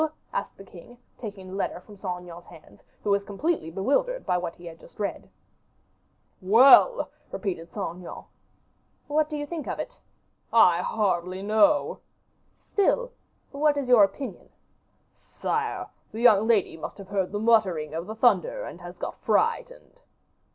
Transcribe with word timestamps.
asked 0.33 0.57
the 0.57 0.63
king, 0.63 0.97
taking 1.19 1.47
the 1.49 1.53
letter 1.55 1.79
from 1.79 1.95
Saint 1.95 2.23
Aignan's 2.23 2.47
hands, 2.47 2.81
who 3.03 3.11
was 3.11 3.23
completely 3.23 3.69
bewildered 3.69 4.25
by 4.25 4.35
what 4.35 4.55
he 4.55 4.65
had 4.65 4.79
just 4.79 4.97
read. 4.99 5.29
"Well!" 6.41 7.11
repeated 7.31 7.69
Saint 7.71 7.97
Aignan. 7.97 8.23
"What 9.05 9.29
do 9.29 9.37
you 9.37 9.45
think 9.45 9.67
of 9.67 9.77
it?" 9.77 9.99
"I 10.51 10.81
hardly 10.81 11.43
know." 11.43 11.99
"Still, 12.73 13.11
what 13.51 13.77
is 13.77 13.87
your 13.89 14.03
opinion?" 14.03 14.49
"Sire, 15.15 15.87
the 16.11 16.19
young 16.19 16.47
lady 16.47 16.77
must 16.77 16.97
have 16.97 17.09
heard 17.09 17.31
the 17.31 17.37
muttering 17.39 17.93
of 17.93 18.07
the 18.07 18.15
thunder, 18.15 18.63
and 18.63 18.81
has 18.81 18.97
got 18.97 19.19
frightened." 19.19 19.99